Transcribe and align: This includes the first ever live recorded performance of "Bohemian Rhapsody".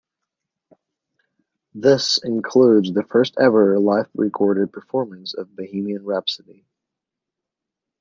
This 1.75 2.17
includes 2.23 2.91
the 2.91 3.03
first 3.03 3.35
ever 3.39 3.77
live 3.77 4.09
recorded 4.15 4.73
performance 4.73 5.35
of 5.35 5.55
"Bohemian 5.55 6.05
Rhapsody". 6.05 6.65